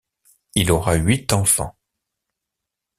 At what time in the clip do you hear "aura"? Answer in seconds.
0.71-0.95